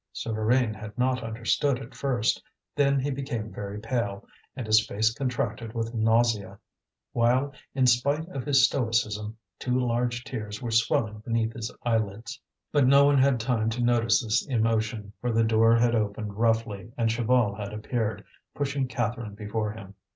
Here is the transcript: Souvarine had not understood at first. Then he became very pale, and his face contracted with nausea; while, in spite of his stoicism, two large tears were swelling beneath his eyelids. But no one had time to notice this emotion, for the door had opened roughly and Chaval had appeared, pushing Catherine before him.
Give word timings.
Souvarine 0.15 0.73
had 0.73 0.97
not 0.97 1.21
understood 1.21 1.77
at 1.77 1.93
first. 1.93 2.41
Then 2.75 2.99
he 2.99 3.11
became 3.11 3.51
very 3.53 3.79
pale, 3.79 4.27
and 4.55 4.65
his 4.65 4.83
face 4.87 5.13
contracted 5.13 5.73
with 5.75 5.93
nausea; 5.93 6.57
while, 7.11 7.53
in 7.75 7.85
spite 7.85 8.27
of 8.29 8.43
his 8.43 8.65
stoicism, 8.65 9.37
two 9.59 9.79
large 9.79 10.23
tears 10.23 10.59
were 10.59 10.71
swelling 10.71 11.19
beneath 11.19 11.53
his 11.53 11.71
eyelids. 11.83 12.41
But 12.71 12.87
no 12.87 13.05
one 13.05 13.19
had 13.19 13.39
time 13.39 13.69
to 13.69 13.83
notice 13.83 14.23
this 14.23 14.43
emotion, 14.47 15.13
for 15.21 15.31
the 15.31 15.43
door 15.43 15.75
had 15.77 15.93
opened 15.93 16.33
roughly 16.33 16.91
and 16.97 17.07
Chaval 17.07 17.53
had 17.59 17.71
appeared, 17.71 18.23
pushing 18.55 18.87
Catherine 18.87 19.35
before 19.35 19.71
him. 19.71 19.93